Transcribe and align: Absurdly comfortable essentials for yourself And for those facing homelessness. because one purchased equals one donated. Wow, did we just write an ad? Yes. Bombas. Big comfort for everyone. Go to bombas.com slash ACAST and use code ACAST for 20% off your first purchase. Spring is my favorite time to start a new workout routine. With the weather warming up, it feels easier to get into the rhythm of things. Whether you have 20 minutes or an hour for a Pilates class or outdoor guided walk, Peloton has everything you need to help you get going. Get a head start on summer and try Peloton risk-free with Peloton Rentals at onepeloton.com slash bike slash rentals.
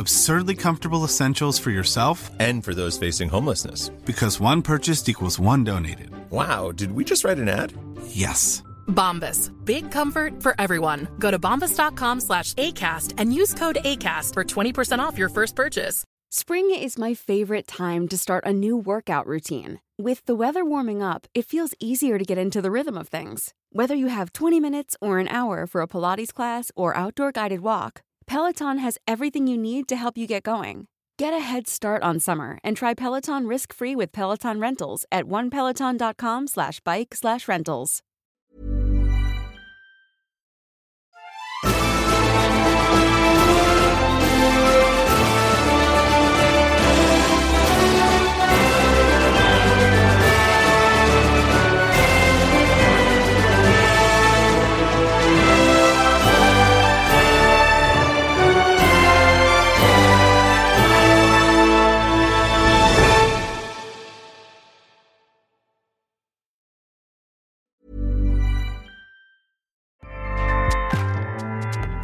Absurdly 0.00 0.54
comfortable 0.54 1.04
essentials 1.04 1.58
for 1.58 1.70
yourself 1.70 2.30
And 2.40 2.64
for 2.64 2.72
those 2.74 2.96
facing 2.98 3.28
homelessness. 3.28 3.90
because 4.06 4.40
one 4.40 4.62
purchased 4.62 5.08
equals 5.10 5.38
one 5.38 5.62
donated. 5.62 6.08
Wow, 6.30 6.72
did 6.72 6.92
we 6.92 7.04
just 7.04 7.22
write 7.22 7.38
an 7.38 7.48
ad? 7.50 7.74
Yes. 8.06 8.62
Bombas. 8.88 9.50
Big 9.66 9.90
comfort 9.90 10.42
for 10.42 10.54
everyone. 10.58 11.06
Go 11.18 11.30
to 11.30 11.38
bombas.com 11.38 12.20
slash 12.20 12.54
ACAST 12.54 13.14
and 13.18 13.34
use 13.34 13.52
code 13.52 13.76
ACAST 13.84 14.32
for 14.32 14.42
20% 14.42 15.00
off 15.00 15.18
your 15.18 15.28
first 15.28 15.54
purchase. 15.54 16.02
Spring 16.30 16.70
is 16.74 16.96
my 16.98 17.12
favorite 17.14 17.66
time 17.66 18.08
to 18.08 18.16
start 18.16 18.44
a 18.46 18.52
new 18.54 18.76
workout 18.78 19.26
routine. 19.26 19.80
With 19.98 20.24
the 20.24 20.34
weather 20.34 20.64
warming 20.64 21.02
up, 21.02 21.26
it 21.34 21.44
feels 21.44 21.74
easier 21.78 22.16
to 22.18 22.24
get 22.24 22.38
into 22.38 22.62
the 22.62 22.70
rhythm 22.70 22.96
of 22.96 23.08
things. 23.08 23.52
Whether 23.70 23.94
you 23.96 24.06
have 24.06 24.32
20 24.32 24.60
minutes 24.60 24.96
or 25.02 25.18
an 25.18 25.28
hour 25.28 25.66
for 25.66 25.82
a 25.82 25.86
Pilates 25.88 26.32
class 26.32 26.72
or 26.74 26.96
outdoor 26.96 27.32
guided 27.32 27.60
walk, 27.60 28.02
Peloton 28.30 28.78
has 28.78 28.96
everything 29.08 29.48
you 29.48 29.58
need 29.58 29.88
to 29.88 29.96
help 29.96 30.16
you 30.16 30.24
get 30.24 30.44
going. 30.44 30.86
Get 31.18 31.34
a 31.34 31.40
head 31.40 31.66
start 31.66 32.04
on 32.04 32.20
summer 32.20 32.58
and 32.62 32.76
try 32.76 32.94
Peloton 32.94 33.48
risk-free 33.48 33.96
with 33.96 34.12
Peloton 34.12 34.60
Rentals 34.60 35.04
at 35.10 35.24
onepeloton.com 35.24 36.46
slash 36.46 36.78
bike 36.78 37.16
slash 37.16 37.48
rentals. 37.48 38.02